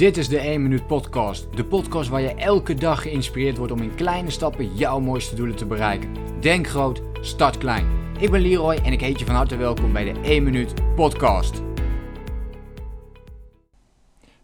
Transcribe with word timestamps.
Dit 0.00 0.16
is 0.16 0.28
de 0.28 0.38
1 0.38 0.62
Minuut 0.62 0.86
Podcast. 0.86 1.56
De 1.56 1.64
podcast 1.64 2.08
waar 2.08 2.20
je 2.20 2.34
elke 2.34 2.74
dag 2.74 3.02
geïnspireerd 3.02 3.56
wordt 3.56 3.72
om 3.72 3.82
in 3.82 3.94
kleine 3.94 4.30
stappen 4.30 4.76
jouw 4.76 5.00
mooiste 5.00 5.34
doelen 5.34 5.56
te 5.56 5.66
bereiken. 5.66 6.14
Denk 6.40 6.66
groot, 6.66 7.02
start 7.20 7.58
klein. 7.58 7.86
Ik 8.18 8.30
ben 8.30 8.40
Leroy 8.40 8.74
en 8.74 8.92
ik 8.92 9.00
heet 9.00 9.18
je 9.18 9.24
van 9.24 9.34
harte 9.34 9.56
welkom 9.56 9.92
bij 9.92 10.12
de 10.12 10.20
1 10.20 10.42
Minuut 10.42 10.94
Podcast. 10.94 11.62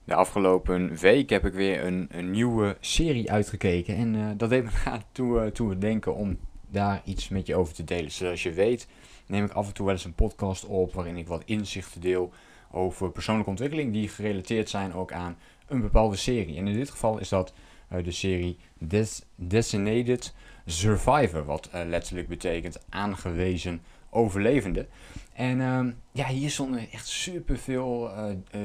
De 0.04 0.14
afgelopen 0.14 0.96
week 0.96 1.30
heb 1.30 1.46
ik 1.46 1.52
weer 1.52 1.84
een, 1.84 2.06
een 2.10 2.30
nieuwe 2.30 2.76
serie 2.80 3.30
uitgekeken. 3.30 3.96
En 3.96 4.14
uh, 4.14 4.30
dat 4.36 4.50
deed 4.50 4.64
me 4.64 4.70
toe, 5.12 5.44
uh, 5.44 5.46
toe 5.46 5.78
denken 5.78 6.14
om 6.14 6.38
daar 6.70 7.02
iets 7.04 7.28
met 7.28 7.46
je 7.46 7.56
over 7.56 7.74
te 7.74 7.84
delen. 7.84 8.10
Zoals 8.10 8.42
je 8.42 8.52
weet 8.52 8.88
neem 9.26 9.44
ik 9.44 9.52
af 9.52 9.66
en 9.66 9.74
toe 9.74 9.84
wel 9.84 9.94
eens 9.94 10.04
een 10.04 10.14
podcast 10.14 10.64
op 10.64 10.94
waarin 10.94 11.16
ik 11.16 11.28
wat 11.28 11.42
inzichten 11.44 12.00
deel 12.00 12.32
over 12.70 13.10
persoonlijke 13.10 13.50
ontwikkeling 13.50 13.92
die 13.92 14.08
gerelateerd 14.08 14.68
zijn 14.68 14.94
ook 14.94 15.12
aan 15.12 15.36
een 15.66 15.80
bepaalde 15.80 16.16
serie. 16.16 16.56
En 16.56 16.68
in 16.68 16.74
dit 16.74 16.90
geval 16.90 17.18
is 17.18 17.28
dat 17.28 17.52
uh, 17.92 18.04
de 18.04 18.10
serie 18.10 18.56
Des 18.78 19.22
Designated 19.34 20.34
Survivor, 20.66 21.44
wat 21.44 21.70
uh, 21.74 21.80
letterlijk 21.86 22.28
betekent 22.28 22.82
aangewezen 22.88 23.82
overlevende. 24.10 24.86
En 25.32 25.58
uh, 25.58 25.86
ja, 26.12 26.26
hier 26.26 26.50
stonden 26.50 26.90
echt 26.90 27.06
super 27.06 27.58
veel 27.58 28.10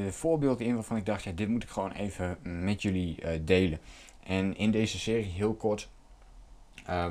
voorbeelden 0.10 0.66
in 0.66 0.74
waarvan 0.74 0.98
ik 0.98 1.06
dacht, 1.06 1.24
ja, 1.24 1.32
dit 1.32 1.48
moet 1.48 1.64
ik 1.64 1.70
gewoon 1.70 1.92
even 1.92 2.38
met 2.42 2.82
jullie 2.82 3.44
delen. 3.44 3.80
En 4.24 4.58
in 4.58 4.72
deze 4.72 5.00
serie, 5.00 5.32
heel 5.32 5.54
kort, 5.54 5.90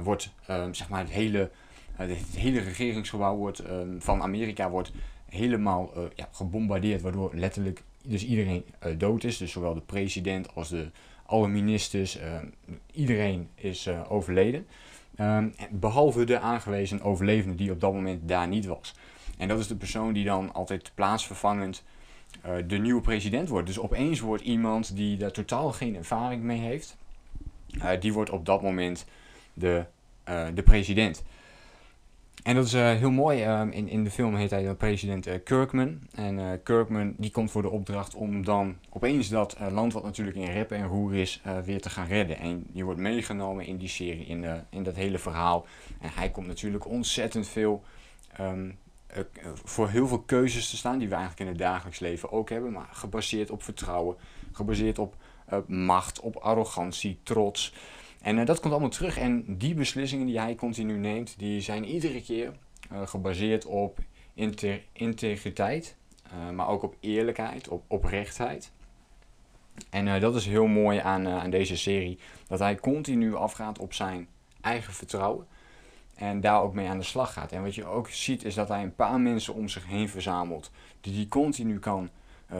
wordt 0.02 0.32
ehm, 0.46 0.72
zeg 0.72 0.88
maar 0.88 1.00
het 1.00 1.10
hele, 1.10 1.50
het 1.92 2.36
hele 2.36 2.60
regeringsgebouw 2.60 3.36
wordt, 3.36 3.58
ehm, 3.58 3.98
van 3.98 4.22
Amerika 4.22 4.70
wordt 4.70 4.92
helemaal 5.30 5.90
uh, 5.96 6.02
ja, 6.14 6.28
gebombardeerd, 6.32 7.00
waardoor 7.00 7.30
letterlijk 7.34 7.82
dus 8.04 8.24
iedereen 8.24 8.64
uh, 8.86 8.98
dood 8.98 9.24
is. 9.24 9.36
Dus 9.36 9.52
zowel 9.52 9.74
de 9.74 9.80
president 9.80 10.54
als 10.54 10.68
de, 10.68 10.90
alle 11.26 11.48
ministers, 11.48 12.20
uh, 12.20 12.24
iedereen 12.92 13.48
is 13.54 13.88
overleden. 14.08 14.66
Um, 15.20 15.54
behalve 15.70 16.24
de 16.24 16.38
aangewezen 16.38 17.02
overlevende 17.02 17.56
die 17.56 17.70
op 17.70 17.80
dat 17.80 17.92
moment 17.92 18.28
daar 18.28 18.48
niet 18.48 18.66
was. 18.66 18.94
En 19.38 19.48
dat 19.48 19.58
is 19.58 19.66
de 19.66 19.76
persoon 19.76 20.12
die 20.12 20.24
dan 20.24 20.52
altijd 20.52 20.92
plaatsvervangend 20.94 21.84
de 22.66 22.78
nieuwe 22.78 23.00
president 23.00 23.48
wordt. 23.48 23.66
Dus 23.66 23.78
opeens 23.78 24.20
wordt 24.20 24.42
iemand 24.42 24.96
die 24.96 25.16
daar 25.16 25.30
totaal 25.30 25.72
geen 25.72 25.96
ervaring 25.96 26.42
mee 26.42 26.58
heeft, 26.58 26.96
die 28.00 28.12
wordt 28.12 28.30
op 28.30 28.46
dat 28.46 28.62
moment 28.62 29.06
de, 29.52 29.84
de 30.54 30.62
president. 30.64 31.22
En 32.42 32.54
dat 32.54 32.64
is 32.64 32.74
uh, 32.74 32.90
heel 32.90 33.10
mooi. 33.10 33.46
Uh, 33.46 33.60
in, 33.70 33.88
in 33.88 34.04
de 34.04 34.10
film 34.10 34.34
heet 34.34 34.50
hij 34.50 34.64
dan 34.64 34.76
president 34.76 35.26
uh, 35.26 35.34
Kirkman. 35.44 35.98
En 36.14 36.62
Kirkman 36.62 37.14
die 37.16 37.30
komt 37.30 37.50
voor 37.50 37.62
de 37.62 37.70
opdracht 37.70 38.14
om 38.14 38.44
dan 38.44 38.76
opeens 38.90 39.28
dat 39.28 39.56
land 39.70 39.92
wat 39.92 40.02
natuurlijk 40.02 40.36
in 40.36 40.50
rep 40.50 40.70
en 40.70 40.86
roer 40.86 41.14
is, 41.14 41.42
weer 41.64 41.80
te 41.80 41.90
gaan 41.90 42.06
redden. 42.06 42.38
En 42.38 42.66
je 42.72 42.84
wordt 42.84 43.00
meegenomen 43.00 43.66
in 43.66 43.76
die 43.76 43.88
serie, 43.88 44.26
in, 44.26 44.64
in 44.70 44.82
dat 44.82 44.94
hele 44.94 45.18
verhaal. 45.18 45.66
En 46.00 46.10
hij 46.14 46.30
komt 46.30 46.46
natuurlijk 46.46 46.86
ontzettend 46.86 47.48
veel 47.48 47.82
um, 48.40 48.78
voor 49.64 49.88
heel 49.88 50.06
veel 50.06 50.20
keuzes 50.20 50.70
te 50.70 50.76
staan 50.76 50.98
die 50.98 51.08
we 51.08 51.14
eigenlijk 51.14 51.42
in 51.42 51.48
het 51.48 51.58
dagelijks 51.58 51.98
leven 51.98 52.32
ook 52.32 52.50
hebben. 52.50 52.72
Maar 52.72 52.88
gebaseerd 52.92 53.50
op 53.50 53.62
vertrouwen, 53.62 54.16
gebaseerd 54.52 54.98
op 54.98 55.16
macht, 55.66 56.20
op 56.20 56.36
arrogantie, 56.36 57.20
trots. 57.22 57.72
En 58.20 58.38
uh, 58.38 58.46
dat 58.46 58.60
komt 58.60 58.72
allemaal 58.72 58.90
terug. 58.90 59.18
En 59.18 59.44
die 59.56 59.74
beslissingen 59.74 60.26
die 60.26 60.38
hij 60.38 60.54
continu 60.54 60.98
neemt, 60.98 61.34
die 61.38 61.60
zijn 61.60 61.84
iedere 61.84 62.22
keer 62.22 62.52
uh, 62.92 63.06
gebaseerd 63.06 63.64
op 63.64 63.98
integriteit, 64.92 65.96
uh, 66.26 66.50
maar 66.50 66.68
ook 66.68 66.82
op 66.82 66.96
eerlijkheid, 67.00 67.68
op 67.68 67.84
oprechtheid. 67.86 68.72
En 69.90 70.20
dat 70.20 70.34
is 70.34 70.46
heel 70.46 70.66
mooi 70.66 70.98
aan, 70.98 71.28
aan 71.28 71.50
deze 71.50 71.76
serie, 71.76 72.18
dat 72.46 72.58
hij 72.58 72.76
continu 72.76 73.34
afgaat 73.34 73.78
op 73.78 73.94
zijn 73.94 74.28
eigen 74.60 74.92
vertrouwen. 74.92 75.46
En 76.14 76.40
daar 76.40 76.62
ook 76.62 76.74
mee 76.74 76.88
aan 76.88 76.98
de 76.98 77.04
slag 77.04 77.32
gaat. 77.32 77.52
En 77.52 77.62
wat 77.62 77.74
je 77.74 77.84
ook 77.84 78.08
ziet 78.08 78.44
is 78.44 78.54
dat 78.54 78.68
hij 78.68 78.82
een 78.82 78.94
paar 78.94 79.20
mensen 79.20 79.54
om 79.54 79.68
zich 79.68 79.86
heen 79.86 80.08
verzamelt. 80.08 80.70
Die 81.00 81.14
hij 81.14 81.26
continu 81.26 81.78
kan 81.78 82.10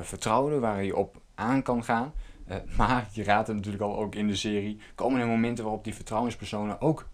vertrouwen, 0.01 0.61
waar 0.61 0.75
hij 0.75 0.93
op 0.93 1.21
aan 1.35 1.63
kan 1.63 1.85
gaan. 1.85 2.13
Uh, 2.51 2.57
maar 2.77 3.09
je 3.13 3.25
raadt 3.25 3.47
het 3.47 3.57
natuurlijk 3.57 3.83
al 3.83 3.99
ook 3.99 4.15
in 4.15 4.27
de 4.27 4.37
serie. 4.37 4.79
Komen 4.95 5.21
er 5.21 5.27
momenten 5.27 5.65
waarop 5.65 5.85
die 5.85 5.95
vertrouwenspersonen 5.95 6.81
ook 6.81 7.09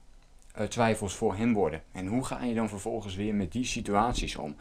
uh, 0.59 0.65
twijfels 0.67 1.15
voor 1.15 1.37
hem 1.37 1.53
worden. 1.53 1.83
En 1.93 2.07
hoe 2.07 2.25
ga 2.25 2.45
je 2.45 2.55
dan 2.55 2.69
vervolgens 2.69 3.15
weer 3.15 3.35
met 3.35 3.53
die 3.53 3.65
situaties 3.65 4.37
om? 4.37 4.57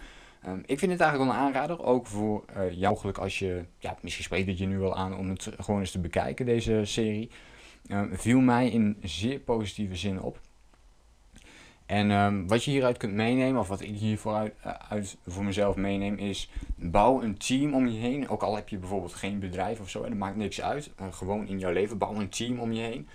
Um, 0.47 0.63
ik 0.66 0.80
vind 0.80 0.91
het 0.91 1.02
eigenlijk 1.02 1.31
wel 1.31 1.40
een 1.40 1.47
aanrader, 1.47 1.84
ook 1.84 2.08
voor 2.08 2.46
uh, 2.58 2.90
mogelijk 2.90 3.18
als 3.18 3.40
je, 3.40 3.66
ja, 3.80 3.97
misschien 4.02 4.24
spreekt 4.24 4.47
het 4.47 4.58
je 4.58 4.66
nu 4.66 4.78
wel 4.78 4.96
aan 4.96 5.18
om 5.18 5.30
het 5.30 5.50
gewoon 5.59 5.80
eens 5.80 5.91
te 5.91 6.00
bekijken, 6.00 6.46
deze 6.46 6.81
serie. 6.84 7.30
Um, 7.92 8.18
viel 8.18 8.40
mij 8.40 8.69
in 8.69 8.97
zeer 9.02 9.40
positieve 9.40 9.96
zin 9.96 10.22
op. 10.22 10.40
En 11.85 12.12
um, 12.12 12.47
wat 12.47 12.63
je 12.63 12.72
hieruit 12.72 12.97
kunt 12.97 13.13
meenemen, 13.13 13.62
of 13.62 13.68
wat 13.68 13.81
ik 13.81 13.96
hier 13.96 14.18
vooruit, 14.18 14.53
uh, 14.66 14.73
uit, 14.90 15.18
voor 15.25 15.44
mezelf 15.44 15.75
meeneem, 15.75 16.18
is 16.18 16.50
bouw 16.75 17.22
een 17.22 17.38
team 17.38 17.73
om 17.73 17.88
je 17.88 18.00
heen. 18.00 18.29
Ook 18.29 18.44
al 18.44 18.56
heb 18.56 18.69
je 18.69 18.78
bijvoorbeeld 18.78 19.13
geen 19.13 19.40
bedrijf 19.40 19.79
of 19.79 19.90
zo, 19.90 20.01
dat 20.01 20.13
maakt 20.13 20.35
niks 20.35 20.62
uit. 20.62 20.91
Uh, 21.01 21.13
gewoon 21.13 21.47
in 21.47 21.59
jouw 21.59 21.72
leven, 21.72 21.97
bouw 21.97 22.16
een 22.16 22.29
team 22.29 22.59
om 22.59 22.72
je 22.72 22.81
heen. 22.81 23.07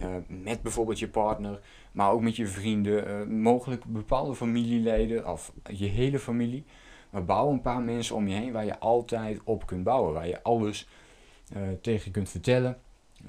Uh, 0.00 0.06
met 0.28 0.62
bijvoorbeeld 0.62 0.98
je 0.98 1.08
partner, 1.08 1.60
maar 1.92 2.10
ook 2.10 2.20
met 2.20 2.36
je 2.36 2.46
vrienden, 2.46 3.40
mogelijk 3.40 3.84
bepaalde 3.84 4.34
familieleden 4.34 5.28
of 5.30 5.52
je 5.70 5.86
hele 5.86 6.18
familie. 6.18 6.64
Maar 7.10 7.24
bouw 7.24 7.50
een 7.50 7.60
paar 7.60 7.80
mensen 7.80 8.16
om 8.16 8.28
je 8.28 8.34
heen 8.34 8.52
waar 8.52 8.64
je 8.64 8.78
altijd 8.78 9.40
op 9.44 9.66
kunt 9.66 9.84
bouwen. 9.84 10.12
Waar 10.12 10.28
je 10.28 10.42
alles 10.42 10.88
tegen 11.80 12.12
kunt 12.12 12.28
vertellen, 12.28 12.78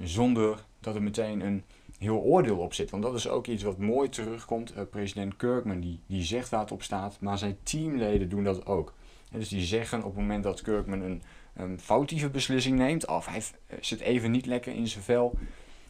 zonder 0.00 0.64
dat 0.80 0.94
er 0.94 1.02
meteen 1.02 1.40
een 1.40 1.64
heel 1.98 2.18
oordeel 2.18 2.58
op 2.58 2.74
zit. 2.74 2.90
Want 2.90 3.02
dat 3.02 3.14
is 3.14 3.28
ook 3.28 3.46
iets 3.46 3.62
wat 3.62 3.78
mooi 3.78 4.08
terugkomt. 4.08 4.76
Uh, 4.76 4.82
president 4.90 5.36
Kirkman 5.36 5.80
die, 5.80 6.00
die 6.06 6.22
zegt 6.22 6.48
waar 6.48 6.60
het 6.60 6.72
op 6.72 6.82
staat, 6.82 7.20
maar 7.20 7.38
zijn 7.38 7.56
teamleden 7.62 8.28
doen 8.28 8.44
dat 8.44 8.66
ook. 8.66 8.94
En 9.30 9.38
dus 9.38 9.48
die 9.48 9.64
zeggen 9.64 9.98
op 9.98 10.04
het 10.04 10.14
moment 10.14 10.44
dat 10.44 10.62
Kirkman 10.62 11.00
een, 11.00 11.22
een 11.54 11.80
foutieve 11.80 12.30
beslissing 12.30 12.78
neemt, 12.78 13.06
of 13.06 13.26
hij 13.26 13.42
eh, 13.66 13.78
zit 13.80 14.00
even 14.00 14.30
niet 14.30 14.46
lekker 14.46 14.74
in 14.74 14.88
zijn 14.88 15.04
vel, 15.04 15.38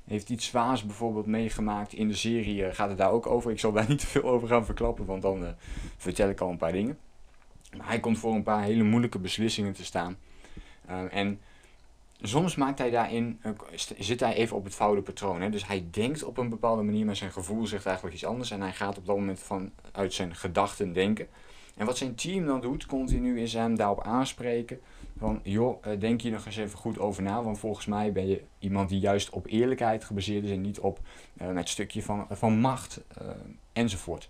heeft 0.04 0.31
iets 0.31 0.47
zwaars 0.47 0.84
bijvoorbeeld 0.84 1.26
meegemaakt 1.26 1.93
in 1.93 2.09
de 2.09 2.14
serie, 2.14 2.56
uh, 2.56 2.69
gaat 2.72 2.88
het 2.88 2.98
daar 2.98 3.10
ook 3.10 3.26
over. 3.26 3.50
Ik 3.50 3.59
zal 3.59 3.72
daar 3.72 3.88
niet 3.88 3.98
te 3.98 4.06
veel 4.06 4.22
over 4.22 4.48
gaan 4.48 4.64
verklappen, 4.64 5.04
want 5.04 5.22
dan 5.22 5.54
vertel 5.97 6.28
ik 6.28 6.41
al 6.41 6.50
een 6.50 6.56
paar 6.56 6.72
dingen. 6.72 6.98
Maar 7.76 7.88
hij 7.88 8.00
komt 8.00 8.19
voor 8.19 8.34
een 8.34 8.43
paar 8.43 8.62
hele 8.62 8.82
moeilijke 8.82 9.19
beslissingen 9.19 9.72
te 9.72 9.84
staan. 9.84 10.16
en 11.10 11.41
soms 12.20 12.56
maakt 12.56 12.78
hij 12.78 12.91
daarin, 12.91 13.38
eh, 13.42 13.50
zit 13.98 14.20
hij 14.20 14.34
even 14.34 14.56
op 14.56 14.64
het 14.64 14.75
foute 14.75 15.02
patroon. 15.02 15.41
Hè? 15.41 15.50
Dus 15.50 15.66
hij 15.66 15.86
denkt 15.91 16.25
op 16.25 16.38
een 16.38 16.48
bepaalde 16.48 16.82
manier, 16.82 17.04
maar 17.04 17.16
zijn 17.16 17.32
gevoel 17.32 17.66
zegt 17.66 17.86
eigenlijk 17.86 18.16
iets 18.16 18.25
anders. 18.25 18.50
En 18.50 18.60
hij 18.60 18.72
gaat 18.72 18.98
op 18.98 19.06
dat 19.06 19.16
moment 19.16 19.41
vanuit 19.41 20.14
zijn 20.14 20.34
gedachten 20.34 20.92
denken. 20.92 21.28
En 21.76 21.86
wat 21.86 21.98
zijn 21.98 22.14
team 22.14 22.47
dan 22.47 22.60
doet, 22.60 22.86
continu, 22.86 23.41
is 23.41 23.52
hem 23.52 23.76
daarop 23.76 24.02
aanspreken. 24.02 24.80
Van, 25.19 25.41
joh, 25.42 25.86
eh, 25.86 26.00
denk 26.00 26.20
hier 26.20 26.32
nog 26.32 26.47
eens 26.47 26.56
even 26.56 26.78
goed 26.78 26.98
over 26.98 27.22
na. 27.22 27.42
Want 27.42 27.58
volgens 27.58 27.86
mij 27.86 28.12
ben 28.12 28.26
je 28.26 28.42
iemand 28.58 28.88
die 28.88 28.98
juist 28.98 29.31
op 29.31 29.46
eerlijkheid 29.46 30.04
gebaseerd 30.04 30.44
is 30.44 30.50
en 30.50 30.60
niet 30.60 30.81
op 30.81 31.00
uh, 31.42 31.56
het 31.56 31.69
stukje 31.69 32.02
van, 32.02 32.26
van 32.31 32.58
macht 32.58 33.04
uh, 33.22 33.28
enzovoort. 33.72 34.28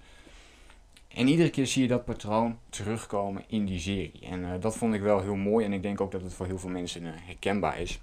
En 1.15 1.29
iedere 1.29 1.51
keer 1.51 1.67
zie 1.67 1.83
je 1.83 1.89
dat 1.89 2.05
patroon 2.05 2.59
terugkomen 2.69 3.45
in 3.47 3.65
die 3.65 3.81
serie. 3.81 4.21
En 4.23 4.41
uh, 4.41 4.51
dat 4.61 4.77
vond 4.77 4.95
ik 4.95 5.01
wel 5.01 5.21
heel 5.21 5.35
mooi 5.35 5.65
en 5.65 5.73
ik 5.73 5.83
denk 5.83 6.01
ook 6.01 6.13
dat 6.13 6.23
het 6.23 6.35
voor 6.35 6.47
heel 6.47 6.59
veel 6.59 6.71
mensen 6.71 7.03
uh, 7.03 7.11
herkenbaar 7.15 7.81
is. 7.81 8.01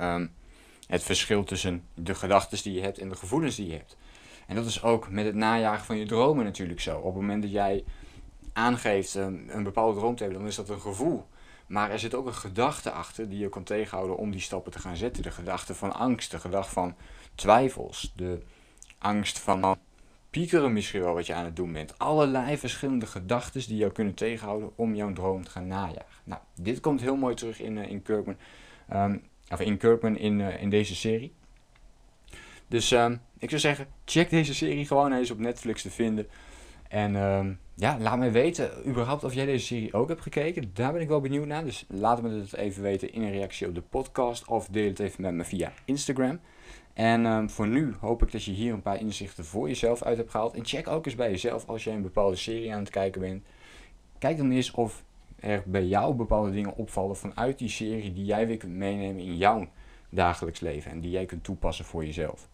Um, 0.00 0.32
het 0.86 1.02
verschil 1.02 1.44
tussen 1.44 1.84
de 1.94 2.14
gedachten 2.14 2.62
die 2.62 2.72
je 2.72 2.80
hebt 2.80 2.98
en 2.98 3.08
de 3.08 3.16
gevoelens 3.16 3.56
die 3.56 3.66
je 3.66 3.76
hebt. 3.76 3.96
En 4.46 4.56
dat 4.56 4.66
is 4.66 4.82
ook 4.82 5.10
met 5.10 5.24
het 5.24 5.34
najagen 5.34 5.84
van 5.84 5.96
je 5.96 6.06
dromen 6.06 6.44
natuurlijk 6.44 6.80
zo. 6.80 6.98
Op 6.98 7.04
het 7.04 7.14
moment 7.14 7.42
dat 7.42 7.52
jij 7.52 7.84
aangeeft 8.52 9.14
um, 9.14 9.44
een 9.48 9.62
bepaalde 9.62 9.98
droom 9.98 10.16
te 10.16 10.22
hebben, 10.22 10.40
dan 10.40 10.48
is 10.48 10.56
dat 10.56 10.68
een 10.68 10.80
gevoel. 10.80 11.26
Maar 11.66 11.90
er 11.90 11.98
zit 11.98 12.14
ook 12.14 12.26
een 12.26 12.34
gedachte 12.34 12.90
achter 12.90 13.28
die 13.28 13.38
je 13.38 13.48
kan 13.48 13.62
tegenhouden 13.62 14.16
om 14.16 14.30
die 14.30 14.40
stappen 14.40 14.72
te 14.72 14.78
gaan 14.78 14.96
zetten. 14.96 15.22
De 15.22 15.30
gedachte 15.30 15.74
van 15.74 15.92
angst, 15.92 16.30
de 16.30 16.40
gedachte 16.40 16.72
van 16.72 16.94
twijfels, 17.34 18.12
de 18.16 18.42
angst 18.98 19.38
van 19.38 19.78
piekeren 20.30 20.72
misschien 20.72 21.00
wel 21.00 21.14
wat 21.14 21.26
je 21.26 21.34
aan 21.34 21.44
het 21.44 21.56
doen 21.56 21.72
bent. 21.72 21.98
Allerlei 21.98 22.58
verschillende 22.58 23.06
gedachten 23.06 23.66
die 23.66 23.76
jou 23.76 23.92
kunnen 23.92 24.14
tegenhouden 24.14 24.70
om 24.74 24.94
jouw 24.94 25.12
droom 25.12 25.44
te 25.44 25.50
gaan 25.50 25.66
najagen. 25.66 26.04
Nou, 26.24 26.40
dit 26.54 26.80
komt 26.80 27.00
heel 27.00 27.16
mooi 27.16 27.34
terug 27.34 27.60
in, 27.60 27.76
uh, 27.76 27.90
in 27.90 28.02
Kirkman. 28.02 28.36
Um, 28.92 29.22
of 29.50 29.60
in 29.60 29.76
Kirkman 29.76 30.16
in, 30.16 30.38
uh, 30.38 30.62
in 30.62 30.70
deze 30.70 30.94
serie. 30.94 31.32
Dus 32.68 32.90
um, 32.90 33.20
ik 33.38 33.48
zou 33.48 33.60
zeggen, 33.60 33.86
check 34.04 34.30
deze 34.30 34.54
serie 34.54 34.86
gewoon. 34.86 35.10
Hij 35.10 35.20
is 35.20 35.30
op 35.30 35.38
Netflix 35.38 35.82
te 35.82 35.90
vinden. 35.90 36.28
En 36.88 37.14
um, 37.14 37.58
ja, 37.74 37.98
laat 37.98 38.18
me 38.18 38.30
weten 38.30 38.88
überhaupt 38.88 39.24
of 39.24 39.34
jij 39.34 39.46
deze 39.46 39.66
serie 39.66 39.92
ook 39.92 40.08
hebt 40.08 40.20
gekeken. 40.20 40.70
Daar 40.74 40.92
ben 40.92 41.00
ik 41.00 41.08
wel 41.08 41.20
benieuwd 41.20 41.46
naar. 41.46 41.64
Dus 41.64 41.84
laat 41.88 42.22
me 42.22 42.38
het 42.40 42.54
even 42.54 42.82
weten 42.82 43.12
in 43.12 43.22
een 43.22 43.30
reactie 43.30 43.66
op 43.66 43.74
de 43.74 43.80
podcast. 43.80 44.46
Of 44.46 44.66
deel 44.66 44.88
het 44.88 44.98
even 44.98 45.22
met 45.22 45.34
me 45.34 45.44
via 45.44 45.72
Instagram. 45.84 46.40
En 46.92 47.26
um, 47.26 47.50
voor 47.50 47.68
nu 47.68 47.94
hoop 48.00 48.22
ik 48.22 48.32
dat 48.32 48.44
je 48.44 48.52
hier 48.52 48.72
een 48.72 48.82
paar 48.82 49.00
inzichten 49.00 49.44
voor 49.44 49.68
jezelf 49.68 50.02
uit 50.02 50.16
hebt 50.16 50.30
gehaald. 50.30 50.54
En 50.54 50.64
check 50.64 50.88
ook 50.88 51.06
eens 51.06 51.14
bij 51.14 51.30
jezelf 51.30 51.68
als 51.68 51.84
jij 51.84 51.94
een 51.94 52.02
bepaalde 52.02 52.36
serie 52.36 52.72
aan 52.72 52.80
het 52.80 52.90
kijken 52.90 53.20
bent. 53.20 53.42
Kijk 54.18 54.36
dan 54.36 54.50
eens 54.50 54.70
of 54.70 55.04
er 55.40 55.62
bij 55.66 55.84
jou 55.84 56.14
bepaalde 56.14 56.50
dingen 56.50 56.76
opvallen 56.76 57.16
vanuit 57.16 57.58
die 57.58 57.68
serie 57.68 58.12
die 58.12 58.24
jij 58.24 58.46
weer 58.46 58.56
kunt 58.56 58.72
meenemen 58.72 59.22
in 59.22 59.36
jouw 59.36 59.68
dagelijks 60.08 60.60
leven 60.60 60.90
en 60.90 61.00
die 61.00 61.10
jij 61.10 61.26
kunt 61.26 61.44
toepassen 61.44 61.84
voor 61.84 62.04
jezelf. 62.04 62.48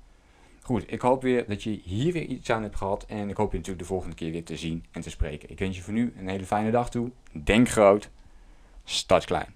Goed, 0.63 0.93
ik 0.93 1.01
hoop 1.01 1.23
weer 1.23 1.47
dat 1.49 1.63
je 1.63 1.81
hier 1.85 2.13
weer 2.13 2.23
iets 2.23 2.51
aan 2.51 2.63
hebt 2.63 2.77
gehad 2.77 3.05
en 3.09 3.29
ik 3.29 3.37
hoop 3.37 3.51
je 3.51 3.57
natuurlijk 3.57 3.87
de 3.87 3.93
volgende 3.93 4.17
keer 4.17 4.31
weer 4.33 4.45
te 4.45 4.57
zien 4.57 4.85
en 4.91 5.01
te 5.01 5.11
spreken. 5.11 5.51
Ik 5.51 5.59
wens 5.59 5.77
je 5.77 5.83
voor 5.83 5.93
nu 5.93 6.15
een 6.19 6.29
hele 6.29 6.45
fijne 6.45 6.71
dag 6.71 6.91
toe. 6.91 7.11
Denk 7.33 7.69
groot, 7.69 8.11
start 8.85 9.25
klein. 9.25 9.56